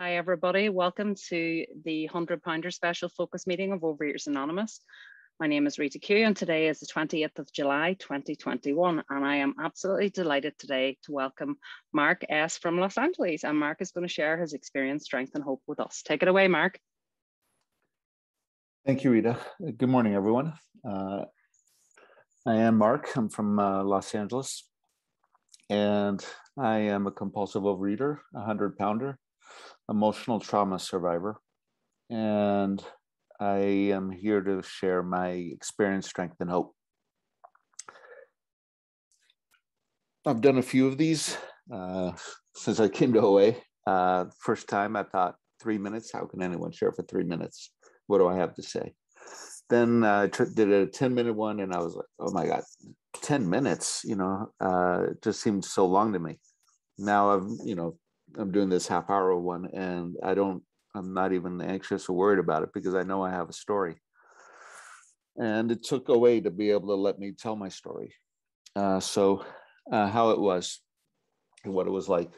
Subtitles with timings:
[0.00, 0.68] Hi, everybody.
[0.68, 4.80] Welcome to the 100 Pounder Special Focus Meeting of Overeaters Anonymous.
[5.40, 9.02] My name is Rita Q, and today is the 28th of July 2021.
[9.10, 11.56] And I am absolutely delighted today to welcome
[11.92, 12.58] Marc S.
[12.58, 13.42] from Los Angeles.
[13.42, 16.02] And Marc is going to share his experience, strength, and hope with us.
[16.06, 16.78] Take it away, Marc.
[18.86, 19.36] Thank you, Rita.
[19.78, 20.52] Good morning, everyone.
[20.88, 21.24] Uh,
[22.46, 23.08] I am Marc.
[23.16, 24.62] I'm from uh, Los Angeles,
[25.68, 26.24] and
[26.56, 29.18] I am a compulsive overeater, a 100 pounder
[29.88, 31.40] emotional trauma survivor,
[32.10, 32.82] and
[33.40, 33.58] I
[33.92, 36.74] am here to share my experience, strength, and hope.
[40.26, 41.36] I've done a few of these
[41.72, 42.12] uh,
[42.56, 43.54] since I came to OA.
[43.86, 46.12] Uh, first time I thought three minutes.
[46.12, 47.70] How can anyone share for three minutes?
[48.06, 48.94] What do I have to say?
[49.70, 52.62] Then I uh, did a 10 minute one and I was like, oh my God,
[53.22, 56.38] 10 minutes, you know, uh, just seemed so long to me.
[56.98, 57.98] Now I've, you know,
[58.36, 60.62] I'm doing this half hour one and I don't,
[60.94, 63.96] I'm not even anxious or worried about it because I know I have a story.
[65.36, 68.12] And it took away to be able to let me tell my story.
[68.74, 69.44] Uh, so,
[69.90, 70.80] uh, how it was
[71.64, 72.30] and what it was like.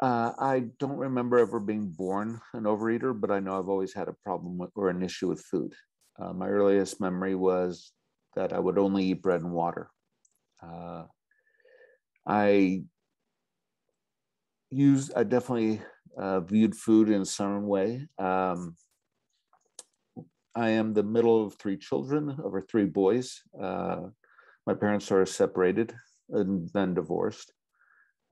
[0.00, 4.08] Uh, I don't remember ever being born an overeater, but I know I've always had
[4.08, 5.72] a problem with, or an issue with food.
[6.18, 7.92] Uh, my earliest memory was
[8.34, 9.88] that I would only eat bread and water.
[10.62, 11.04] Uh,
[12.26, 12.84] I
[14.74, 15.80] used, I definitely
[16.18, 18.06] uh, viewed food in a certain way.
[18.18, 18.76] Um,
[20.54, 23.40] I am the middle of three children, over three boys.
[23.60, 24.08] Uh,
[24.66, 25.94] my parents are separated
[26.30, 27.52] and then divorced.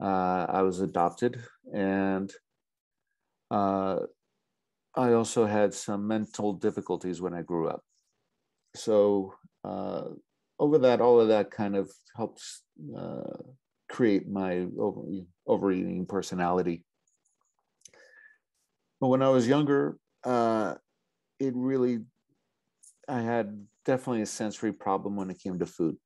[0.03, 1.41] Uh, I was adopted,
[1.73, 2.33] and
[3.51, 4.01] uh,
[4.97, 7.83] I also had some mental difficulties when I grew up.
[8.75, 10.05] So uh,
[10.59, 12.63] over that, all of that kind of helps
[12.97, 13.43] uh,
[13.93, 15.03] create my over,
[15.47, 16.83] overeating personality.
[19.01, 20.75] But when I was younger, uh,
[21.39, 22.01] it really,
[23.07, 25.97] I had definitely a sensory problem when it came to food.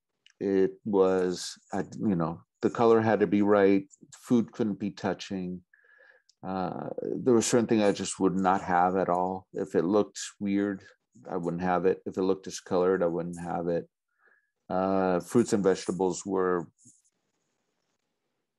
[0.40, 5.62] It was, I, you know, the color had to be right, food couldn't be touching.
[6.42, 9.46] Uh, there were certain things I just would not have at all.
[9.52, 10.82] If it looked weird,
[11.30, 12.02] I wouldn't have it.
[12.06, 13.88] If it looked discolored, I wouldn't have it.
[14.68, 16.66] Uh, fruits and vegetables were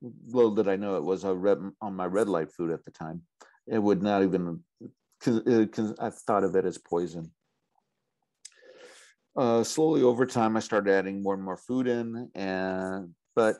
[0.00, 2.90] little did I know it was a red, on my red light food at the
[2.90, 3.22] time.
[3.66, 4.60] It would not even,
[5.18, 7.30] because I thought of it as poison.
[9.36, 13.58] Uh, slowly over time, I started adding more and more food in, and but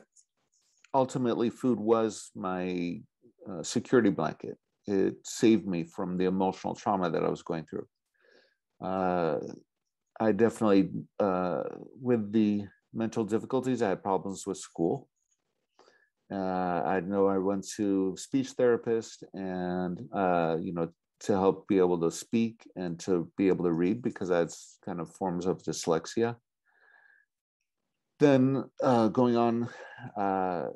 [0.93, 2.99] ultimately, food was my
[3.49, 4.57] uh, security blanket.
[4.87, 7.87] It saved me from the emotional trauma that I was going through.
[8.81, 9.39] Uh,
[10.19, 10.89] I definitely,
[11.19, 11.63] uh,
[12.01, 15.07] with the mental difficulties, I had problems with school.
[16.31, 20.89] Uh, I know I went to speech therapist and, uh, you know,
[21.21, 25.01] to help be able to speak and to be able to read because that's kind
[25.01, 26.35] of forms of dyslexia.
[28.19, 29.69] Then uh, going on,
[30.17, 30.67] uh,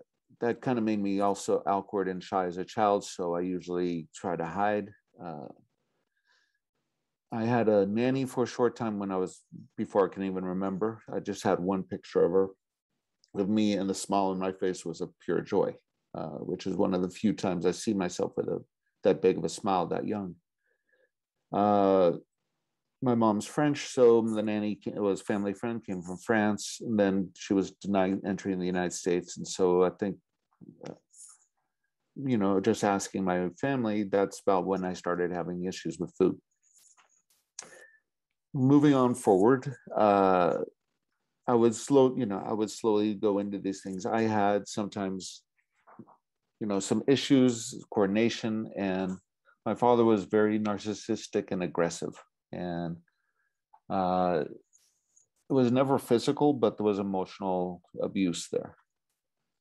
[0.41, 3.05] that kind of made me also awkward and shy as a child.
[3.05, 4.89] So I usually try to hide.
[5.23, 5.47] Uh,
[7.31, 9.41] I had a nanny for a short time when I was,
[9.77, 11.01] before I can even remember.
[11.13, 12.47] I just had one picture of her
[13.33, 15.73] with me and the smile on my face was a pure joy,
[16.16, 18.63] uh, which is one of the few times I see myself with a
[19.03, 20.35] that big of a smile that young.
[21.51, 22.13] Uh,
[23.01, 27.53] my mom's French, so the nanny was family friend, came from France, and then she
[27.53, 30.15] was denied entry in the United States, and so I think,
[30.89, 30.94] uh,
[32.15, 36.39] you know, just asking my family, that's about when I started having issues with food.
[38.53, 40.59] Moving on forward, uh,
[41.47, 44.05] I would slow, you know, I would slowly go into these things.
[44.05, 45.43] I had sometimes,
[46.59, 49.17] you know, some issues, coordination, and
[49.65, 52.13] my father was very narcissistic and aggressive.
[52.51, 52.97] And
[53.89, 54.43] uh,
[55.49, 58.75] it was never physical, but there was emotional abuse there.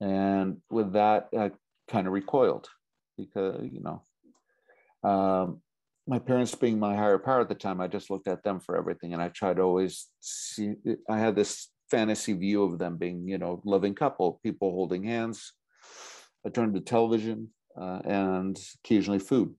[0.00, 1.50] And with that, I
[1.88, 2.68] kind of recoiled
[3.16, 5.60] because, you know, um,
[6.06, 8.76] my parents being my higher power at the time, I just looked at them for
[8.76, 9.12] everything.
[9.12, 10.74] And I tried to always see,
[11.08, 15.52] I had this fantasy view of them being, you know, loving couple, people holding hands.
[16.44, 17.50] I turned to television
[17.80, 19.54] uh, and occasionally food.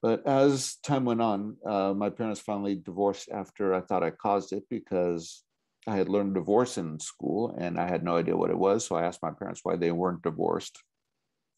[0.00, 4.52] But as time went on, uh, my parents finally divorced after I thought I caused
[4.52, 5.44] it because
[5.86, 8.86] I had learned divorce in school and I had no idea what it was.
[8.86, 10.82] So I asked my parents why they weren't divorced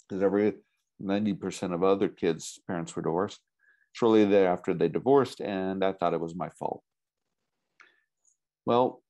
[0.09, 0.55] because every
[1.02, 3.40] 90% of other kids' parents were divorced.
[3.93, 6.82] Shortly thereafter, they divorced, and I thought it was my fault.
[8.66, 9.02] Well,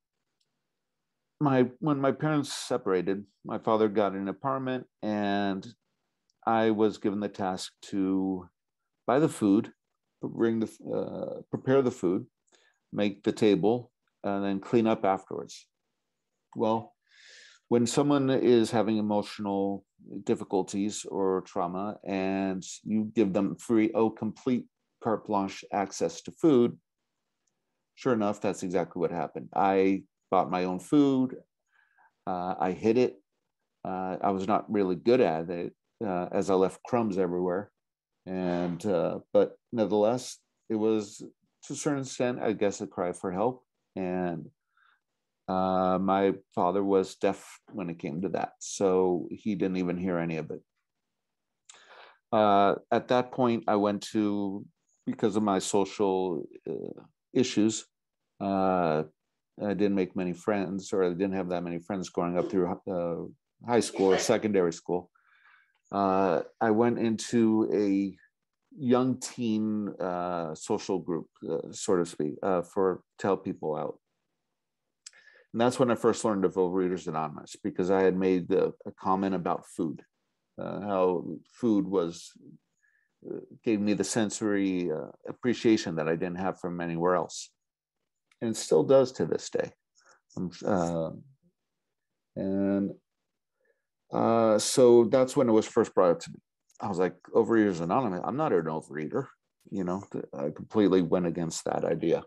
[1.40, 5.66] my when my parents separated, my father got an apartment, and
[6.46, 8.48] I was given the task to
[9.06, 9.72] buy the food,
[10.22, 12.26] bring the uh, prepare the food,
[12.92, 13.90] make the table,
[14.24, 15.66] and then clean up afterwards.
[16.54, 16.95] Well,
[17.68, 19.84] when someone is having emotional
[20.24, 24.66] difficulties or trauma and you give them free, oh, complete
[25.02, 26.78] carte blanche access to food,
[27.96, 29.48] sure enough, that's exactly what happened.
[29.54, 31.36] I bought my own food.
[32.26, 33.16] Uh, I hid it.
[33.84, 35.72] Uh, I was not really good at it
[36.04, 37.70] uh, as I left crumbs everywhere.
[38.26, 41.22] And, uh, but nevertheless, it was
[41.64, 43.64] to a certain extent, I guess, a cry for help.
[43.94, 44.50] And
[45.48, 48.52] uh, my father was deaf when it came to that.
[48.58, 50.62] So he didn't even hear any of it.
[52.32, 54.64] Uh, at that point, I went to,
[55.06, 57.02] because of my social uh,
[57.32, 57.87] issues,
[58.40, 59.04] uh,
[59.62, 62.69] I didn't make many friends, or I didn't have that many friends growing up through
[62.90, 65.10] uh, high school or secondary school.
[65.92, 68.14] Uh, I went into a
[68.76, 69.94] young teen
[70.54, 71.28] social group,
[71.70, 73.99] so to speak, for to help people out.
[75.52, 78.93] And that's when I first learned of Overeaters Anonymous because I had made the, a
[78.93, 80.02] comment about food,
[80.60, 82.32] uh, how food was
[83.28, 87.50] uh, gave me the sensory uh, appreciation that I didn't have from anywhere else,
[88.40, 89.72] and it still does to this day.
[90.37, 91.22] Um,
[92.37, 92.90] and
[94.12, 96.38] uh, so that's when it was first brought up to me.
[96.81, 98.20] I was like, Overeaters Anonymous.
[98.22, 99.28] I'm not an overeater.
[99.70, 100.04] You know,
[100.37, 102.22] I completely went against that idea,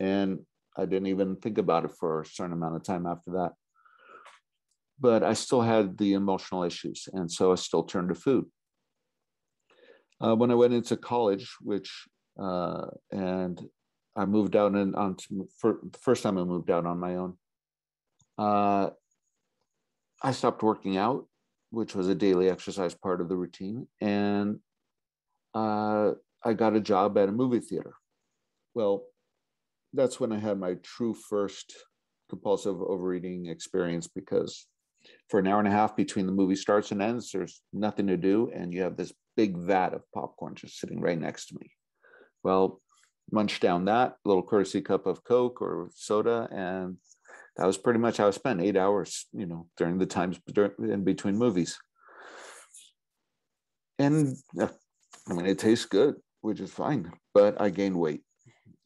[0.00, 0.40] and
[0.76, 3.52] I didn't even think about it for a certain amount of time after that.
[4.98, 8.46] But I still had the emotional issues, and so I still turned to food.
[10.20, 12.06] Uh, when I went into college, which
[12.40, 13.60] uh, and
[14.16, 15.16] I moved out and on
[15.58, 17.36] for the first time I moved out on my own.
[18.38, 18.90] Uh,
[20.22, 21.26] I stopped working out,
[21.70, 24.60] which was a daily exercise part of the routine, and
[25.54, 26.12] uh,
[26.44, 27.94] I got a job at a movie theater.
[28.74, 29.04] Well,
[29.94, 31.74] that's when I had my true first
[32.28, 34.66] compulsive overeating experience because
[35.28, 38.16] for an hour and a half between the movie starts and ends, there's nothing to
[38.16, 41.70] do, and you have this big vat of popcorn just sitting right next to me.
[42.42, 42.80] Well,
[43.30, 46.96] munch down that little courtesy cup of Coke or soda, and
[47.56, 50.38] that was pretty much how I spent eight hours, you know, during the times
[50.78, 51.78] in between movies.
[53.98, 54.68] And uh,
[55.28, 58.22] I mean, it tastes good, which is fine, but I gained weight.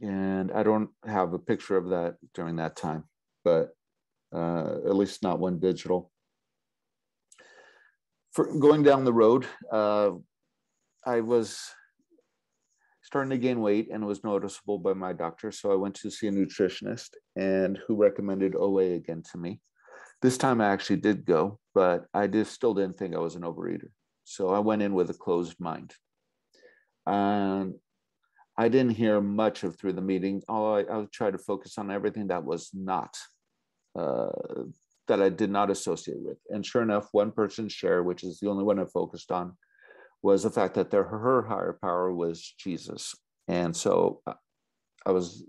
[0.00, 3.05] And I don't have a picture of that during that time,
[3.45, 3.71] but
[4.33, 6.12] uh, at least not one digital.
[8.33, 10.11] For going down the road, uh,
[11.05, 11.59] I was
[13.03, 15.50] starting to gain weight and was noticeable by my doctor.
[15.50, 19.61] So I went to see a nutritionist and who recommended OA again to me.
[20.21, 23.43] This time I actually did go, but I just still didn't think I was an
[23.43, 23.89] overeater.
[24.25, 25.95] So I went in with a closed mind.
[27.06, 27.75] And
[28.60, 30.43] I didn't hear much of through the meeting.
[30.49, 33.16] Oh, I, I tried to focus on everything that was not,
[33.96, 34.31] uh,
[35.06, 36.38] that I did not associate with.
[36.50, 39.56] And sure enough, one person's share, which is the only one I focused on,
[40.22, 43.14] was the fact that their, her higher power was Jesus.
[43.46, 44.34] And so uh,
[45.06, 45.44] I was,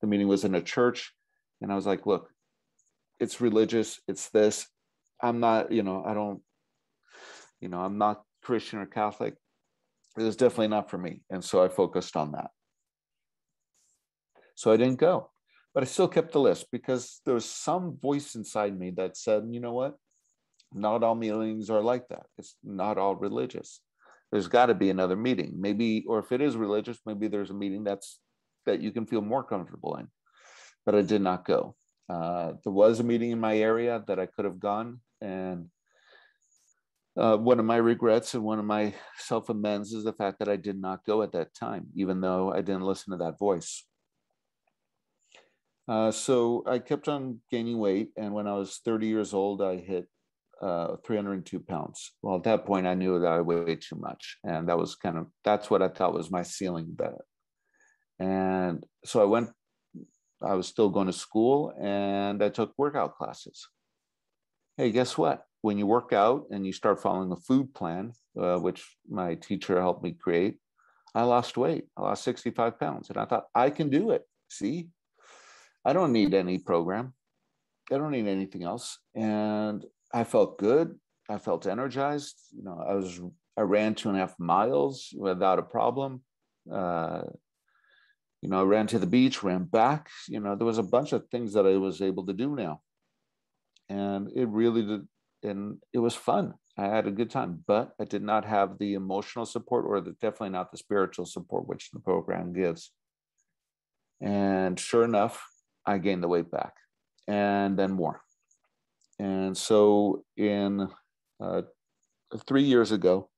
[0.00, 1.12] the meeting was in a church,
[1.60, 2.30] and I was like, look,
[3.20, 4.66] it's religious, it's this.
[5.22, 6.40] I'm not, you know, I don't,
[7.60, 9.34] you know, I'm not Christian or Catholic.
[10.16, 11.22] It was definitely not for me.
[11.30, 12.50] And so I focused on that.
[14.54, 15.30] So I didn't go,
[15.74, 19.44] but I still kept the list because there was some voice inside me that said,
[19.50, 19.96] you know what?
[20.72, 22.26] Not all meetings are like that.
[22.38, 23.80] It's not all religious.
[24.32, 25.54] There's got to be another meeting.
[25.56, 28.18] Maybe or if it is religious maybe there's a meeting that's
[28.66, 30.08] that you can feel more comfortable in.
[30.84, 31.76] But i did not go.
[32.08, 35.70] Uh, there was a meeting in my area that i could have gone and
[37.16, 40.48] uh, one of my regrets and one of my self amends is the fact that
[40.48, 43.84] i did not go at that time even though i didn't listen to that voice
[45.88, 49.76] uh, so i kept on gaining weight and when i was 30 years old i
[49.76, 50.06] hit
[50.64, 52.12] uh, 302 pounds.
[52.22, 55.18] Well, at that point, I knew that I weighed too much, and that was kind
[55.18, 56.86] of that's what I thought was my ceiling.
[56.88, 57.12] Bet.
[58.18, 59.50] And so I went.
[60.42, 63.68] I was still going to school, and I took workout classes.
[64.76, 65.44] Hey, guess what?
[65.62, 69.80] When you work out and you start following a food plan, uh, which my teacher
[69.80, 70.56] helped me create,
[71.14, 71.84] I lost weight.
[71.96, 74.22] I lost 65 pounds, and I thought I can do it.
[74.50, 74.88] See,
[75.84, 77.14] I don't need any program.
[77.92, 78.98] I don't need anything else.
[79.14, 80.98] And I felt good.
[81.28, 82.36] I felt energized.
[82.52, 83.20] You know, I was
[83.56, 86.22] I ran two and a half miles without a problem.
[86.70, 87.22] Uh,
[88.42, 90.10] you know, I ran to the beach, ran back.
[90.28, 92.80] You know, there was a bunch of things that I was able to do now,
[93.88, 95.08] and it really did,
[95.42, 96.54] and it was fun.
[96.76, 100.12] I had a good time, but I did not have the emotional support or the
[100.12, 102.90] definitely not the spiritual support which the program gives.
[104.20, 105.46] And sure enough,
[105.86, 106.74] I gained the weight back
[107.26, 108.20] and then more.
[109.18, 110.88] And so in
[111.40, 111.62] uh,
[112.46, 113.30] three years ago,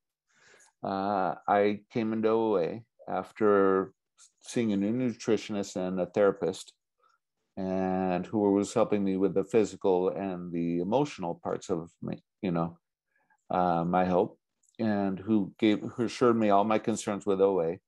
[0.82, 3.92] uh, I came into OA after
[4.40, 6.72] seeing a new nutritionist and a therapist
[7.56, 12.50] and who was helping me with the physical and the emotional parts of me, you
[12.50, 12.78] know,
[13.50, 14.38] uh, my help,
[14.78, 17.78] and who gave who assured me all my concerns with OA.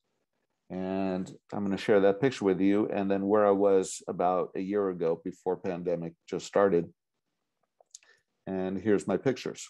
[0.70, 4.50] And I'm going to share that picture with you, and then where I was about
[4.54, 6.92] a year ago before pandemic just started.
[8.46, 9.66] And here's my pictures.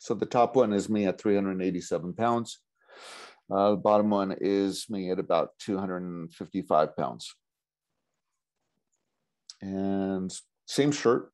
[0.00, 2.58] So the top one is me at 387 pounds.
[3.52, 7.34] Uh, the bottom one is me at about 255 pounds
[9.62, 10.34] and
[10.66, 11.32] same shirt.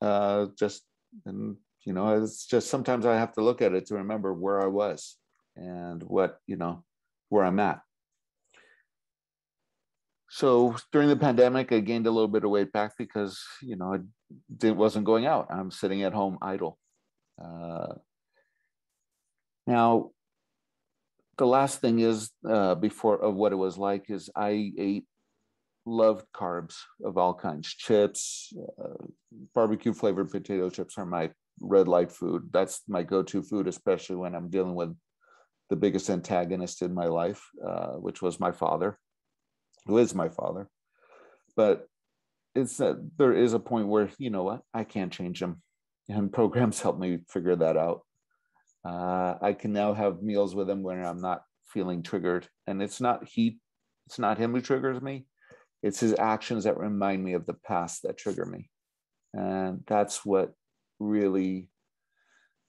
[0.00, 0.82] Uh, just
[1.26, 4.62] and you know, it's just sometimes I have to look at it to remember where
[4.62, 5.16] I was
[5.56, 6.84] and what you know
[7.30, 7.80] where I'm at.
[10.30, 13.98] So during the pandemic, I gained a little bit of weight back because you know
[14.62, 15.48] it wasn't going out.
[15.50, 16.78] I'm sitting at home idle.
[17.42, 17.94] Uh,
[19.66, 20.10] now,
[21.36, 25.04] the last thing is uh, before of what it was like is I ate
[25.86, 29.02] loved carbs of all kinds chips uh,
[29.54, 34.34] barbecue flavored potato chips are my red light food that's my go-to food especially when
[34.34, 34.94] i'm dealing with
[35.70, 38.98] the biggest antagonist in my life uh, which was my father
[39.90, 40.68] who is my father.
[41.56, 41.86] But
[42.54, 45.62] it's that there is a point where you know what i can't change him.
[46.08, 48.02] And programs help me figure that out.
[48.84, 52.48] Uh, i can now have meals with him when i'm not feeling triggered.
[52.66, 53.58] And it's not he
[54.06, 55.26] it's not him who triggers me.
[55.82, 58.68] It's his actions that remind me of the past that trigger me.
[59.32, 60.52] And that's what
[60.98, 61.68] really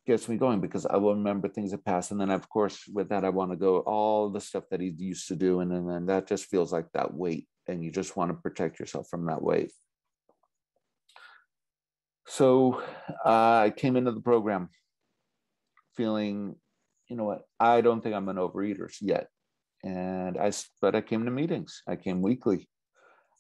[0.06, 2.12] gets me going because I will remember things that passed.
[2.12, 4.94] And then, of course, with that, I want to go all the stuff that he
[4.98, 5.60] used to do.
[5.60, 7.48] And, and then that just feels like that weight.
[7.68, 9.72] And you just want to protect yourself from that weight.
[12.28, 12.82] So
[13.26, 14.70] uh, I came into the program
[15.96, 16.56] feeling,
[17.10, 19.28] you know what, I don't think I'm an overeater yet.
[19.84, 21.82] And I, but I came to meetings.
[21.88, 22.70] I came weekly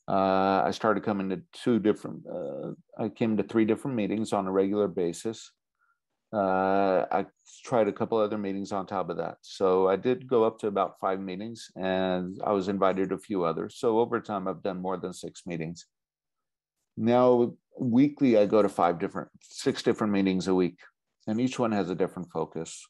[0.08, 4.48] uh, I started coming to two different, uh, I came to three different meetings on
[4.48, 5.52] a regular basis.
[6.34, 7.26] Uh, I
[7.64, 9.38] tried a couple other meetings on top of that.
[9.42, 13.20] So I did go up to about five meetings and I was invited to a
[13.20, 13.76] few others.
[13.78, 15.86] So over time, I've done more than six meetings.
[16.96, 20.80] Now, weekly, I go to five different, six different meetings a week,
[21.28, 22.86] and each one has a different focus.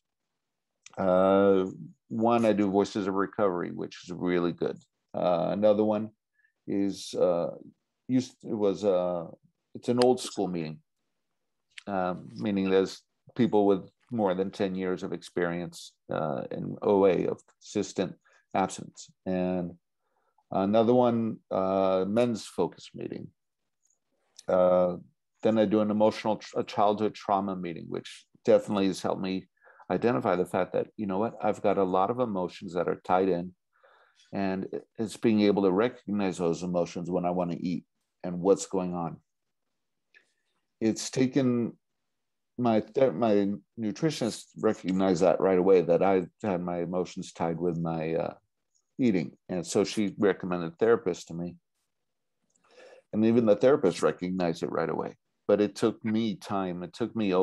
[0.98, 1.66] Uh,
[2.10, 4.78] one, I do Voices of Recovery, which is really good.
[5.14, 6.10] Uh, another one,
[6.68, 7.50] is uh,
[8.08, 9.26] used it was uh,
[9.76, 10.80] it's an old school meeting,
[11.88, 13.02] um, meaning there's
[13.36, 18.16] people with more than 10 years of experience uh, in OA of consistent
[18.54, 19.10] absence.
[19.26, 19.74] And
[20.52, 23.28] another one, uh, men's focus meeting.
[24.48, 24.98] Uh,
[25.44, 29.48] then I do an emotional a childhood trauma meeting, which definitely has helped me
[29.90, 33.02] identify the fact that, you know what, I've got a lot of emotions that are
[33.04, 33.54] tied in
[34.34, 37.86] and it's being able to recognize those emotions when I want to eat
[38.24, 39.18] and what's going on.
[40.80, 41.74] It's taken
[42.62, 43.50] my my
[43.80, 48.34] nutritionist recognized that right away that I had my emotions tied with my uh,
[49.00, 51.56] eating, and so she recommended therapist to me.
[53.14, 55.18] And even the therapist recognized it right away.
[55.48, 56.82] But it took me time.
[56.84, 57.34] It took me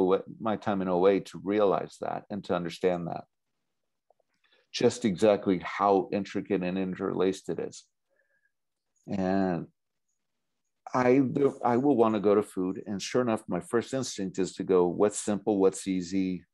[0.41, 3.25] my time in OA to realize that and to understand that
[4.73, 7.85] just exactly how intricate and interlaced it is.
[9.07, 9.67] And
[10.95, 11.23] I
[11.65, 14.65] I will want to go to food, and sure enough, my first instinct is to
[14.65, 16.45] go, what's simple, what's easy,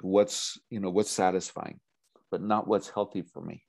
[0.00, 1.80] what's you know what's satisfying,
[2.30, 3.64] but not what's healthy for me.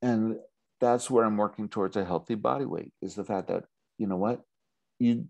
[0.00, 0.36] And
[0.80, 3.64] that's where I'm working towards a healthy body weight is the fact that
[3.98, 4.42] you know what
[4.98, 5.26] you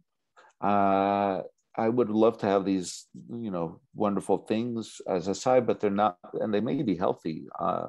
[0.61, 1.43] uh,
[1.77, 5.91] I would love to have these, you know, wonderful things as a side, but they're
[5.91, 7.89] not, and they may be healthy uh,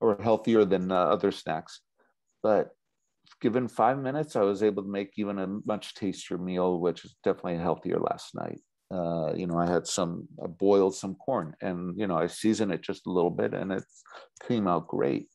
[0.00, 1.80] or healthier than uh, other snacks.
[2.42, 2.70] But
[3.40, 7.14] given five minutes, I was able to make even a much tastier meal, which is
[7.24, 8.60] definitely healthier last night.
[8.90, 12.72] Uh, you know, I had some, I boiled some corn and, you know, I seasoned
[12.72, 13.84] it just a little bit and it
[14.46, 15.28] came out great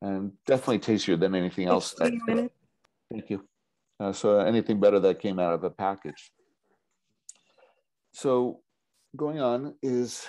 [0.00, 1.94] and definitely tastier than anything else.
[1.94, 2.50] That,
[3.10, 3.46] thank you.
[3.98, 6.30] Uh, so anything better that came out of a package.
[8.12, 8.60] So
[9.16, 10.26] going on is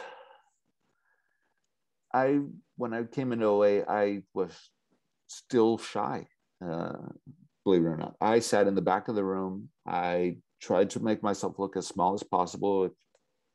[2.14, 2.40] I
[2.78, 4.54] when I came into OA, I was
[5.28, 6.28] still shy.
[6.64, 7.10] Uh,
[7.64, 9.70] believe it or not, I sat in the back of the room.
[9.88, 12.90] I tried to make myself look as small as possible.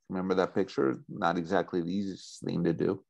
[0.08, 1.02] Remember that picture?
[1.08, 3.02] Not exactly the easiest thing to do.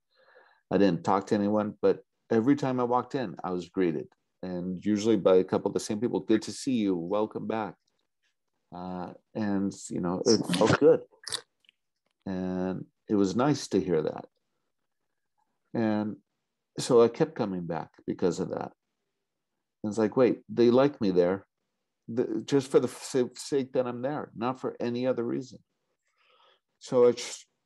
[0.70, 4.08] I didn't talk to anyone, but every time I walked in, I was greeted.
[4.42, 7.74] And usually by a couple of the same people, good to see you, welcome back.
[8.74, 11.00] Uh, and, you know, it felt good.
[12.24, 14.24] And it was nice to hear that.
[15.74, 16.16] And
[16.78, 18.72] so I kept coming back because of that.
[19.82, 21.46] And it's like, wait, they like me there
[22.08, 22.88] the, just for the
[23.34, 25.58] sake that I'm there, not for any other reason.
[26.78, 27.14] So I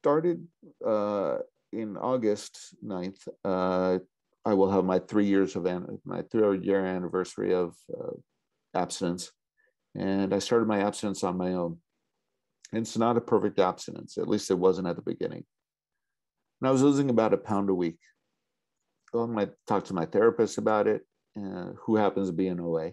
[0.00, 0.46] started
[0.87, 1.38] uh,
[1.73, 3.28] in August 9th.
[3.44, 3.99] Uh,
[4.44, 5.66] I will have my three years of
[6.04, 8.12] my three year anniversary of uh,
[8.75, 9.32] abstinence,
[9.96, 11.78] and I started my abstinence on my own.
[12.73, 15.44] And it's not a perfect abstinence, at least it wasn't at the beginning.
[16.61, 17.99] And I was losing about a pound a week.
[19.12, 21.02] Well, I talked to my therapist about it,
[21.37, 22.93] uh, who happens to be in OA.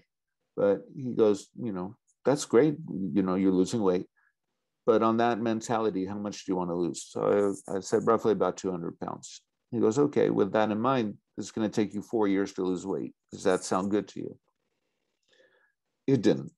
[0.55, 1.95] But he goes, you know,
[2.25, 2.75] that's great.
[2.89, 4.05] You know, you're losing weight.
[4.85, 7.07] But on that mentality, how much do you want to lose?
[7.09, 9.41] So I, I said roughly about 200 pounds.
[9.71, 12.63] He goes, okay, with that in mind, it's going to take you four years to
[12.63, 13.13] lose weight.
[13.31, 14.37] Does that sound good to you?
[16.05, 16.51] It didn't.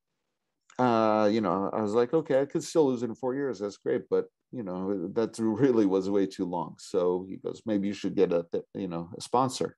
[0.78, 3.60] Uh, you know, I was like, okay, I could still lose it in four years.
[3.60, 4.10] That's great.
[4.10, 6.76] But, you know, that really was way too long.
[6.80, 9.78] So he goes, maybe you should get a, you know, a sponsor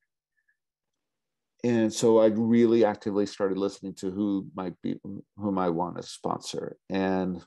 [1.64, 5.00] and so I really actively started listening to who might be
[5.38, 6.78] whom I want to sponsor.
[6.90, 7.44] And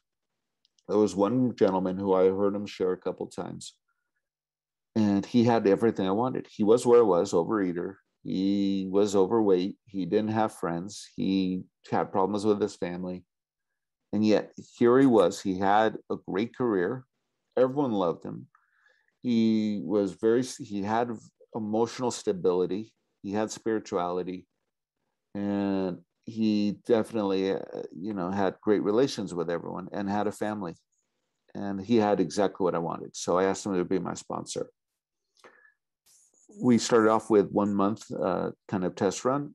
[0.88, 3.75] there was one gentleman who I heard him share a couple times,
[4.97, 6.49] and he had everything I wanted.
[6.50, 7.97] He was where I was, overeater.
[8.25, 9.76] He was overweight.
[9.87, 11.09] He didn't have friends.
[11.14, 13.25] He had problems with his family,
[14.12, 15.40] and yet here he was.
[15.40, 17.05] He had a great career.
[17.57, 18.49] Everyone loved him.
[19.23, 20.43] He was very.
[20.43, 21.11] He had
[21.55, 24.47] emotional stability he had spirituality
[25.35, 27.59] and he definitely uh,
[27.93, 30.75] you know had great relations with everyone and had a family
[31.55, 33.15] and he had exactly what i wanted.
[33.17, 34.71] So i asked him to be my sponsor.
[36.62, 39.54] We started off with one month uh, kind of test run.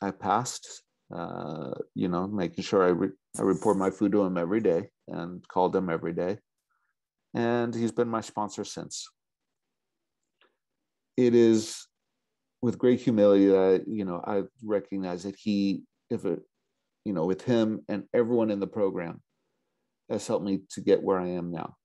[0.00, 0.82] I passed
[1.14, 4.90] uh, you know making sure I, re- I report my food to him every day
[5.08, 6.38] and called him every day.
[7.34, 9.08] And he's been my sponsor since.
[11.16, 11.86] It is
[12.62, 16.40] with great humility that you know I recognize that he, if it,
[17.04, 19.22] you know, with him and everyone in the program,
[20.08, 21.76] has helped me to get where I am now.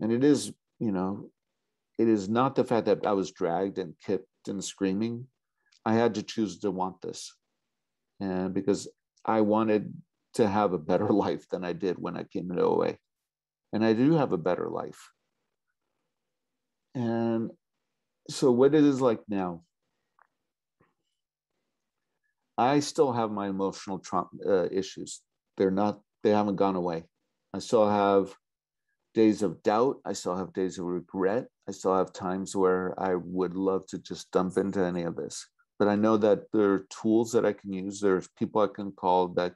[0.00, 1.30] And it is, you know,
[1.98, 5.26] it is not the fact that I was dragged and kicked and screaming.
[5.84, 7.34] I had to choose to want this,
[8.20, 8.88] and because
[9.24, 9.92] I wanted
[10.34, 12.96] to have a better life than I did when I came into OA,
[13.72, 15.10] and I do have a better life.
[16.94, 17.50] And
[18.30, 19.62] so, what it is like now
[22.58, 25.22] I still have my emotional trauma uh, issues.
[25.56, 27.04] They're not, they haven't gone away.
[27.54, 28.34] I still have
[29.14, 29.98] days of doubt.
[30.04, 31.46] I still have days of regret.
[31.68, 35.46] I still have times where I would love to just dump into any of this.
[35.78, 38.00] But I know that there are tools that I can use.
[38.00, 39.54] There's people I can call that,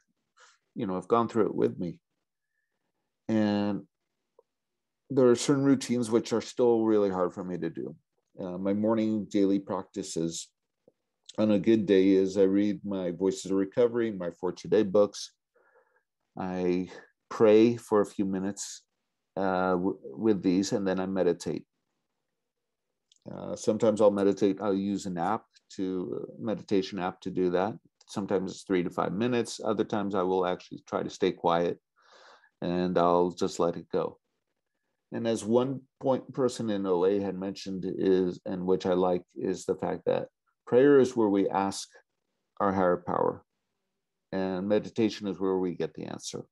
[0.76, 1.98] you know, have gone through it with me.
[3.28, 3.82] And
[5.10, 7.96] there are certain routines which are still really hard for me to do.
[8.40, 10.48] Uh, my morning daily practices
[11.38, 15.32] on a good day is I read my Voices of Recovery, my For Today books.
[16.38, 16.90] I
[17.30, 18.82] pray for a few minutes
[19.36, 21.64] uh, w- with these, and then I meditate.
[23.30, 24.58] Uh, sometimes I'll meditate.
[24.60, 25.44] I'll use an app
[25.76, 27.74] to uh, meditation app to do that.
[28.08, 29.60] Sometimes it's three to five minutes.
[29.64, 31.78] Other times I will actually try to stay quiet,
[32.60, 34.18] and I'll just let it go.
[35.12, 39.64] And as one point person in OA had mentioned is, and which I like, is
[39.64, 40.28] the fact that
[40.72, 41.90] Prayer is where we ask
[42.58, 43.44] our higher power,
[44.32, 46.46] and meditation is where we get the answer.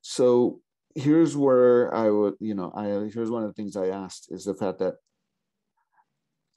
[0.00, 0.62] So
[0.96, 4.46] here's where I would, you know, I here's one of the things I asked is
[4.46, 4.94] the fact that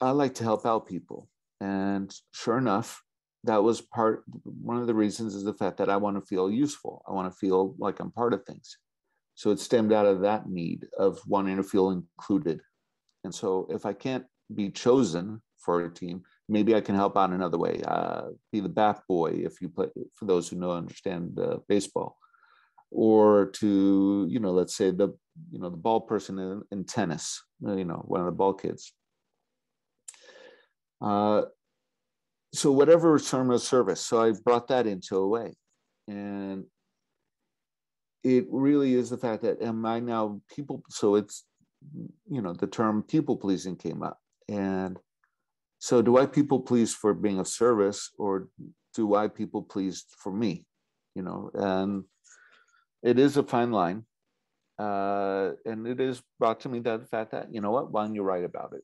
[0.00, 1.28] I like to help out people.
[1.60, 3.04] And sure enough,
[3.44, 6.50] that was part one of the reasons is the fact that I want to feel
[6.50, 7.04] useful.
[7.06, 8.78] I want to feel like I'm part of things.
[9.36, 12.62] So it stemmed out of that need of wanting to feel included.
[13.22, 17.30] And so if I can't be chosen for a team, maybe I can help out
[17.30, 17.80] another way.
[17.86, 19.88] Uh, be the bat boy if you play.
[20.14, 22.16] For those who know understand uh, baseball,
[22.90, 25.08] or to you know, let's say the
[25.50, 27.42] you know the ball person in, in tennis.
[27.66, 28.92] Uh, you know, one of the ball kids.
[31.00, 31.42] Uh,
[32.54, 34.04] so whatever term of service.
[34.04, 35.50] So I brought that into OA,
[36.06, 36.64] and
[38.22, 40.82] it really is the fact that am I now people?
[40.90, 41.44] So it's
[42.30, 44.21] you know the term people pleasing came up
[44.52, 44.98] and
[45.78, 48.48] so, do I people please for being of service, or
[48.94, 50.66] do I people please for me?
[51.16, 52.04] You know, and
[53.02, 54.04] it is a fine line.
[54.78, 58.14] uh, and it is brought to me that fact that you know what, why don't
[58.14, 58.82] you write about it?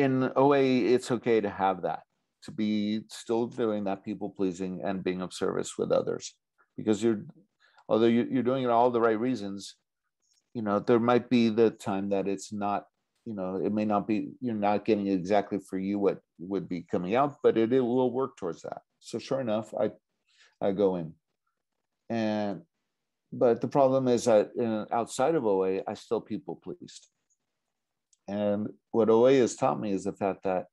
[0.00, 0.62] In OA,
[0.94, 2.02] it's okay to have that,
[2.44, 6.34] to be still doing that people pleasing and being of service with others,
[6.76, 7.22] because you're,
[7.88, 9.76] although you're doing it all the right reasons,
[10.54, 12.84] you know there might be the time that it's not
[13.24, 16.82] you know it may not be you're not getting exactly for you what would be
[16.82, 18.82] coming out but it, it will work towards that.
[19.00, 19.90] So sure enough i
[20.60, 21.14] i go in.
[22.10, 22.62] And
[23.32, 27.08] but the problem is that in, outside of oa i still people pleased.
[28.28, 30.66] And what oa has taught me is the fact that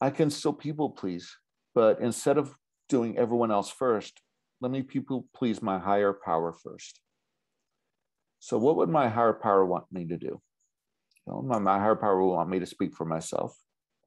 [0.00, 1.36] i can still people please
[1.74, 2.54] but instead of
[2.88, 4.20] doing everyone else first
[4.62, 7.00] let me people please my higher power first.
[8.38, 10.40] So what would my higher power want me to do
[11.26, 13.56] you know, my, my higher power will want me to speak for myself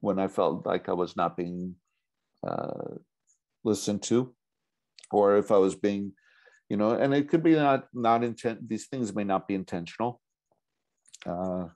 [0.01, 1.75] when I felt like I was not being
[2.45, 2.95] uh,
[3.63, 4.33] listened to,
[5.11, 6.13] or if I was being,
[6.69, 8.67] you know, and it could be not not intent.
[8.67, 10.21] These things may not be intentional.
[11.25, 11.67] Uh,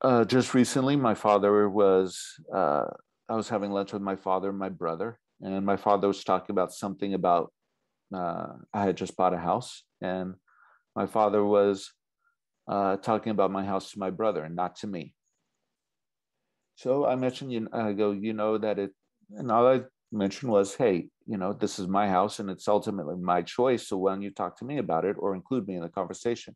[0.00, 2.40] uh, just recently, my father was.
[2.52, 2.84] Uh,
[3.30, 6.54] I was having lunch with my father and my brother, and my father was talking
[6.54, 7.52] about something about.
[8.14, 10.34] Uh, I had just bought a house, and
[10.96, 11.92] my father was
[12.68, 15.14] uh, talking about my house to my brother and not to me.
[16.76, 18.92] So I mentioned, you I go, you know that it,
[19.30, 23.16] and all I mentioned was, hey, you know, this is my house and it's ultimately
[23.16, 23.88] my choice.
[23.88, 26.54] So why don't you talk to me about it or include me in the conversation?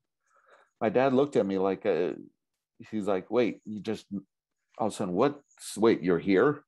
[0.81, 2.13] My dad looked at me like, uh,
[2.91, 4.07] he's like, wait, you just
[4.79, 5.41] all of a sudden, what?
[5.77, 6.65] Wait, you're here,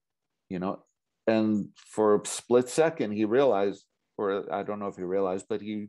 [0.48, 0.82] you know?
[1.26, 3.84] And for a split second, he realized,
[4.18, 5.88] or I don't know if he realized, but he,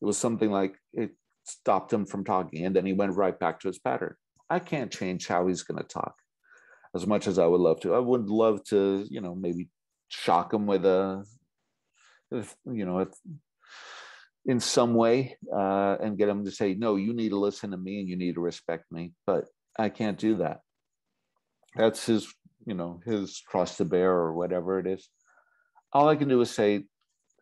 [0.00, 1.10] it was something like it
[1.46, 4.14] stopped him from talking and then he went right back to his pattern.
[4.48, 6.14] I can't change how he's going to talk.
[6.94, 9.68] As much as i would love to i would love to you know maybe
[10.08, 11.24] shock him with a
[12.30, 13.06] you know
[14.46, 17.76] in some way uh, and get him to say no you need to listen to
[17.76, 19.12] me and you need to respect me.
[19.26, 19.44] But
[19.78, 20.60] i can't do that.
[21.76, 22.32] That's his
[22.64, 25.08] you know his cross to bear or whatever it is.
[25.92, 26.84] All i can do is say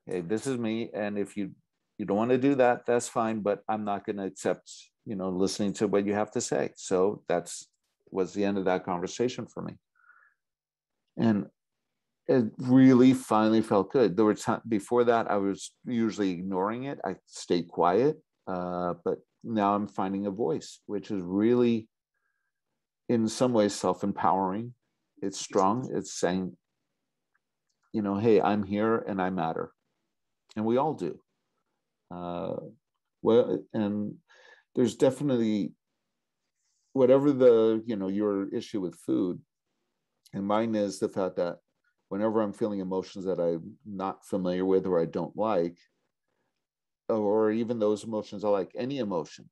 [0.07, 1.53] hey this is me and if you
[1.99, 4.71] you don't want to do that that's fine but i'm not going to accept
[5.07, 6.71] you know listening to what you have to say.
[6.77, 7.69] So that's
[8.11, 9.75] was the end of that conversation for me.
[11.17, 11.47] And
[12.27, 14.17] it really finally felt good.
[14.17, 16.99] There were times before that i was usually ignoring it.
[17.05, 21.89] I stayed quiet uh, but now i'm finding a voice which is really
[23.09, 24.75] in some ways self-empowering.
[25.21, 25.91] It's strong.
[25.93, 26.57] It's saying
[27.93, 29.73] you know hey i'm here and i matter.
[30.57, 31.21] And we all do
[32.11, 32.57] uh,
[33.23, 34.15] well, and
[34.75, 35.73] there's definitely
[36.93, 39.41] whatever the you know your issue with food,
[40.33, 41.59] and mine is the fact that
[42.09, 45.79] whenever I'm feeling emotions that I'm not familiar with or I don't like,
[47.09, 49.49] or even those emotions I like, any emotion,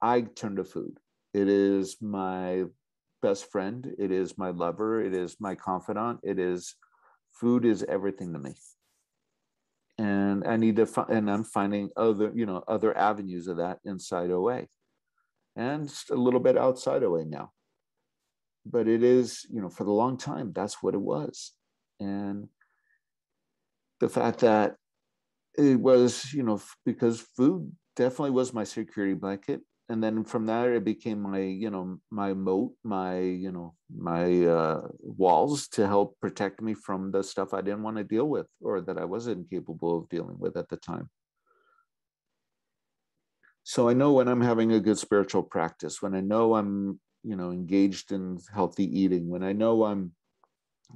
[0.00, 0.98] I turn to food.
[1.32, 2.64] It is my
[3.22, 3.94] best friend.
[3.98, 5.02] It is my lover.
[5.02, 6.20] It is my confidant.
[6.22, 6.74] It is
[7.32, 8.54] food is everything to me
[9.98, 13.78] and I need to find, and I'm finding other, you know, other avenues of that
[13.84, 14.66] inside OA,
[15.56, 17.52] and just a little bit outside OA now.
[18.66, 21.52] But it is, you know, for the long time, that's what it was,
[22.00, 22.48] and
[24.00, 24.76] the fact that
[25.56, 30.74] it was, you know, because food definitely was my security blanket, and then from there
[30.74, 36.18] it became my you know my moat my you know my uh, walls to help
[36.20, 39.48] protect me from the stuff i didn't want to deal with or that i wasn't
[39.50, 41.08] capable of dealing with at the time.
[43.62, 47.36] So i know when i'm having a good spiritual practice when i know i'm you
[47.36, 50.12] know engaged in healthy eating when i know i'm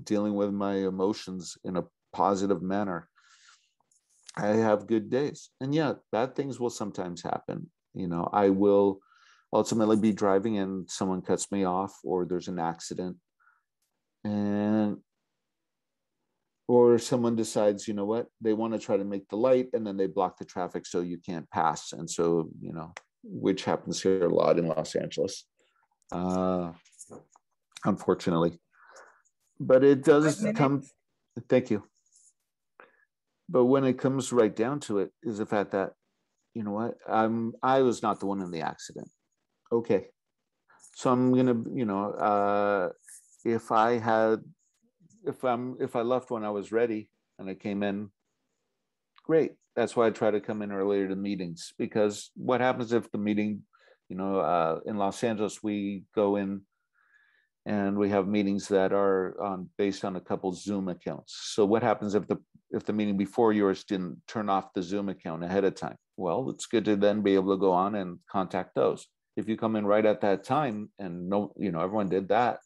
[0.04, 3.08] dealing with my emotions in a positive manner
[4.36, 5.50] i have good days.
[5.60, 9.00] And yeah bad things will sometimes happen you know i will
[9.52, 13.16] ultimately be driving and someone cuts me off or there's an accident.
[14.24, 14.98] And
[16.66, 19.86] or someone decides you know what they want to try to make the light and
[19.86, 21.92] then they block the traffic so you can't pass.
[21.92, 25.44] And so you know which happens here a lot in los angeles
[26.12, 26.70] uh
[27.84, 28.58] unfortunately.
[29.58, 30.82] But it does come
[31.48, 31.84] thank you.
[33.48, 35.92] But when it comes right down to it is the fact that
[36.58, 36.94] you know what?
[37.08, 39.08] I'm i was not the one in the accident.
[39.70, 40.08] Okay.
[40.96, 42.88] So i'm gonna you know uh
[43.44, 44.40] if i had
[45.24, 48.10] if i'm if i left when i was ready and i came in
[49.24, 49.52] great.
[49.76, 53.18] That's why i try to come in earlier to meetings because what happens if the
[53.18, 53.62] meeting
[54.08, 56.62] you know uh in los angeles we go in
[57.66, 61.38] and we have meetings that are on based on a couple zoom accounts.
[61.54, 62.38] So what happens if the
[62.70, 65.96] if the meeting before yours didn't turn off the Zoom account ahead of time.
[66.18, 69.06] Well, it's good to then be able to go on and contact those.
[69.36, 72.58] If you come in right at that time and no, you know, everyone did that,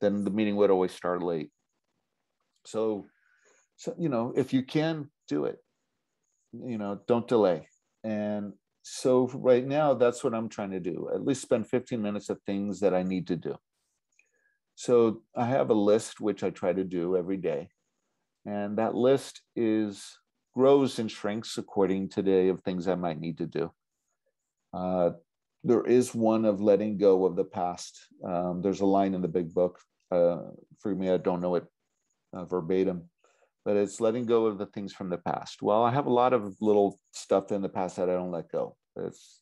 [0.00, 1.50] then the meeting would always start late.
[2.64, 3.06] So,
[3.76, 5.58] so you know, if you can do it,
[6.52, 7.68] you know, don't delay.
[8.04, 11.10] And so right now, that's what I'm trying to do.
[11.14, 13.56] At least spend 15 minutes of things that I need to do.
[14.76, 17.68] So I have a list which I try to do every day.
[18.46, 20.16] And that list is
[20.58, 23.70] grows and shrinks according to day of things I might need to do.
[24.74, 25.10] Uh,
[25.62, 27.96] there is one of letting go of the past.
[28.26, 29.78] Um, there's a line in the big book.
[30.10, 30.38] Uh,
[30.80, 31.66] for me, I don't know it
[32.32, 33.08] uh, verbatim,
[33.64, 35.62] but it's letting go of the things from the past.
[35.62, 38.50] Well, I have a lot of little stuff in the past that I don't let
[38.50, 38.76] go.
[38.96, 39.40] It's,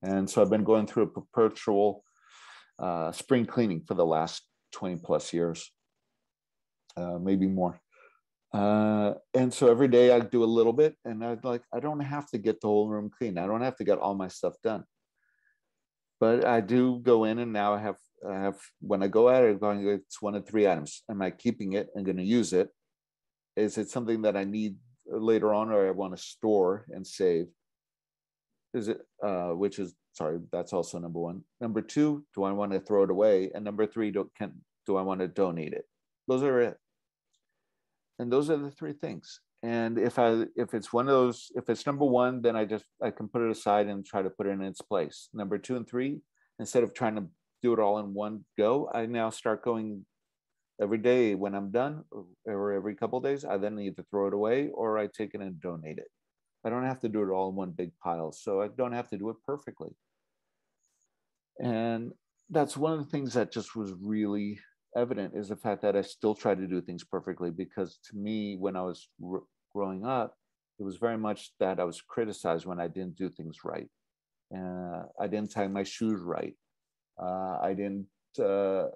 [0.00, 2.04] and so I've been going through a perpetual
[2.78, 5.72] uh, spring cleaning for the last 20 plus years,
[6.96, 7.80] uh, maybe more.
[8.52, 12.00] Uh, and so every day I do a little bit, and I like I don't
[12.00, 13.38] have to get the whole room clean.
[13.38, 14.84] I don't have to get all my stuff done.
[16.18, 17.96] But I do go in, and now I have
[18.28, 21.02] I have when I go at it, going it's one of three items.
[21.08, 22.70] Am I keeping it and going to use it?
[23.56, 27.46] Is it something that I need later on, or I want to store and save?
[28.74, 31.42] Is it uh, which is sorry, that's also number one.
[31.60, 33.52] Number two, do I want to throw it away?
[33.54, 34.54] And number three, do can
[34.86, 35.84] do I want to donate it?
[36.26, 36.76] Those are it
[38.20, 39.40] and those are the three things.
[39.62, 42.86] And if i if it's one of those if it's number one then i just
[43.02, 45.28] i can put it aside and try to put it in its place.
[45.34, 46.20] Number two and three
[46.58, 47.24] instead of trying to
[47.62, 50.04] do it all in one go i now start going
[50.80, 52.04] every day when i'm done
[52.46, 55.60] or every couple days i then either throw it away or i take it and
[55.60, 56.10] donate it.
[56.64, 59.08] I don't have to do it all in one big pile so i don't have
[59.10, 59.90] to do it perfectly.
[61.62, 62.12] And
[62.48, 64.58] that's one of the things that just was really
[64.96, 68.56] evident is the fact that I still try to do things perfectly because to me,
[68.56, 69.42] when I was r-
[69.74, 70.34] growing up,
[70.78, 73.88] it was very much that I was criticized when I didn't do things right.
[74.54, 76.54] Uh, I didn't tie my shoes right.
[77.20, 78.06] Uh, I didn't.
[78.38, 78.86] Uh,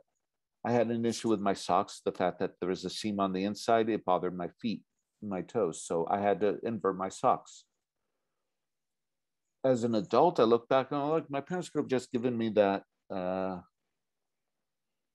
[0.65, 2.01] I had an issue with my socks.
[2.05, 4.83] The fact that there was a seam on the inside, it bothered my feet,
[5.23, 5.83] my toes.
[5.85, 7.65] So I had to invert my socks.
[9.63, 12.37] As an adult, I look back and I'm like, my parents could have just given
[12.37, 12.83] me that,
[13.15, 13.59] uh,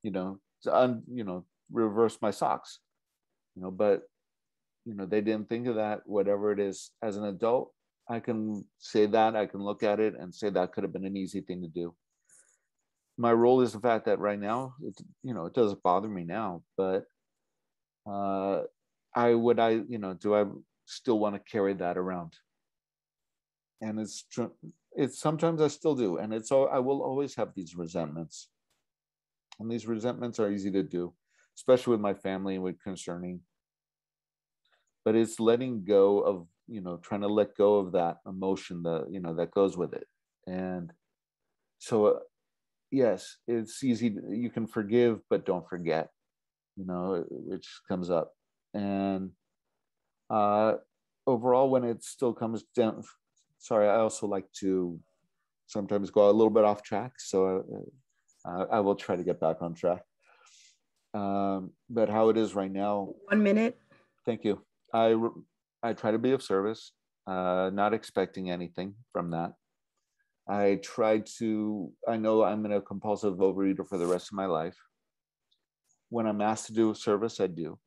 [0.04, 2.80] you know, un, you know, reverse my socks,
[3.56, 4.04] you know, but,
[4.86, 6.91] you know, they didn't think of that, whatever it is.
[7.02, 7.72] As an adult,
[8.10, 11.06] I can say that, I can look at it and say that could have been
[11.06, 11.93] an easy thing to do.
[13.17, 16.24] My role is the fact that right now, it, you know, it doesn't bother me
[16.24, 17.04] now, but
[18.10, 18.62] uh,
[19.13, 20.45] I would, I, you know, do I
[20.86, 22.34] still want to carry that around?
[23.82, 24.26] And it's,
[24.93, 26.17] it's sometimes I still do.
[26.17, 28.48] And it's I will always have these resentments
[29.60, 31.13] and these resentments are easy to do,
[31.58, 33.41] especially with my family and with concerning.
[35.06, 39.08] But it's letting go of, you know, trying to let go of that emotion that,
[39.10, 40.08] you know, that goes with it.
[40.45, 40.91] And
[41.78, 42.19] so, uh,
[42.91, 44.15] yes, it's easy.
[44.30, 46.10] You can forgive, but don't forget,
[46.76, 48.34] you know, which comes up.
[48.74, 49.32] And
[50.30, 50.74] uh,
[51.26, 53.04] overall, when it still comes down,
[53.58, 55.00] sorry, I also like to
[55.67, 57.13] sometimes go a little bit off track.
[57.17, 57.89] So uh,
[58.45, 60.02] uh, I will try to get back on track.
[61.13, 63.13] Um, but how it is right now.
[63.25, 63.80] One minute.
[64.25, 64.62] Thank you.
[64.93, 65.15] I
[65.82, 66.91] I try to be of service,
[67.25, 69.54] uh, not expecting anything from that.
[70.47, 71.91] I try to.
[72.08, 74.75] I know I'm in a compulsive overeater for the rest of my life.
[76.10, 77.78] When I'm asked to do a service, I do,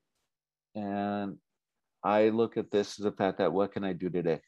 [0.74, 1.38] and
[2.04, 4.40] I look at this as a fact that what can I do today?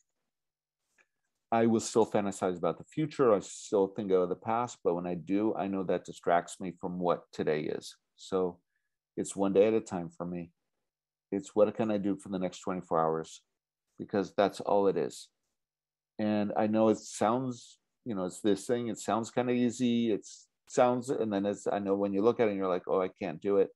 [1.55, 3.33] I will still fantasize about the future.
[3.33, 6.73] I still think of the past, but when I do, I know that distracts me
[6.81, 7.95] from what today is.
[8.17, 8.59] So
[9.17, 10.51] it's one day at a time for me.
[11.31, 13.41] It's what can I do for the next 24 hours?
[14.01, 15.29] Because that's all it is.
[16.19, 20.11] And I know it sounds, you know, it's this thing, it sounds kind of easy.
[20.11, 20.27] It
[20.69, 23.11] sounds, and then it's, I know when you look at it you're like, oh, I
[23.23, 23.69] can't do it.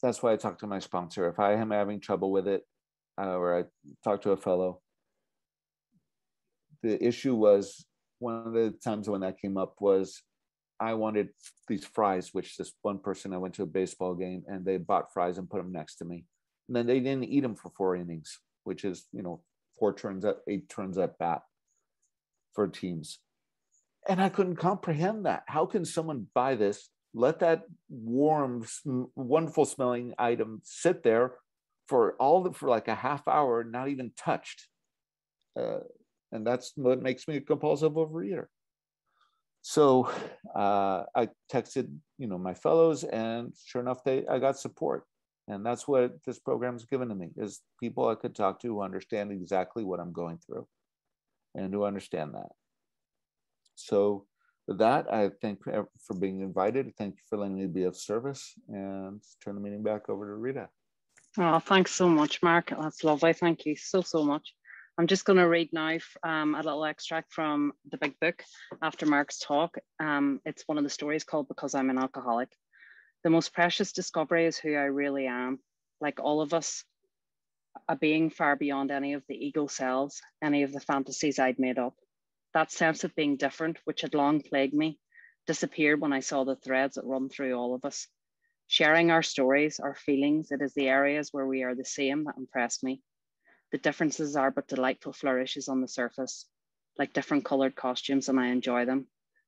[0.00, 1.26] That's why I talk to my sponsor.
[1.26, 2.62] If I am having trouble with it,
[3.20, 3.64] uh, or I
[4.04, 4.80] talk to a fellow,
[6.82, 7.84] the issue was
[8.18, 10.22] one of the times when that came up was
[10.78, 11.28] I wanted
[11.68, 15.12] these fries, which this one person I went to a baseball game and they bought
[15.12, 16.24] fries and put them next to me.
[16.68, 19.42] And then they didn't eat them for four innings, which is, you know,
[19.78, 21.42] four turns at eight turns at bat
[22.54, 23.18] for teams.
[24.08, 25.42] And I couldn't comprehend that.
[25.46, 28.64] How can someone buy this, let that warm,
[29.14, 31.34] wonderful smelling item sit there
[31.88, 34.66] for all the, for like a half hour, not even touched?
[35.58, 35.80] Uh,
[36.32, 38.46] and that's what makes me a compulsive overeater.
[39.62, 40.10] So
[40.54, 45.04] uh, I texted, you know, my fellows, and sure enough, they I got support,
[45.48, 48.82] And that's what this program's given to me is people I could talk to who
[48.82, 50.66] understand exactly what I'm going through
[51.54, 52.52] and who understand that.
[53.74, 54.26] So
[54.68, 56.92] with that, I thank for being invited.
[56.96, 60.34] Thank you for letting me be of service and turn the meeting back over to
[60.34, 60.68] Rita.
[61.38, 62.70] Oh, thanks so much, Marc.
[62.70, 63.32] That's lovely.
[63.32, 64.54] Thank you so, so much.
[65.00, 68.44] I'm just going to read now um, a little extract from the big book
[68.82, 69.78] after Marc's talk.
[69.98, 72.50] Um, it's one of the stories called Because I'm an Alcoholic.
[73.24, 75.58] The most precious discovery is who I really am.
[76.02, 76.84] Like all of us,
[77.88, 81.78] a being far beyond any of the ego selves, any of the fantasies I'd made
[81.78, 81.94] up.
[82.52, 84.98] That sense of being different, which had long plagued me,
[85.46, 88.06] disappeared when I saw the threads that run through all of us.
[88.66, 92.36] Sharing our stories, our feelings, it is the areas where we are the same that
[92.36, 93.00] impressed me.
[93.72, 96.46] The differences are but delightful flourishes on the surface,
[96.98, 99.06] like different colored costumes, and I enjoy them.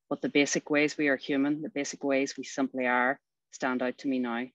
[0.09, 3.99] But the basic ways we are human, the basic ways we simply are, stand out
[3.99, 4.47] to me now.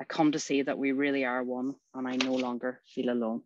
[0.00, 3.42] I come to see that we really are one, and I no longer feel alone.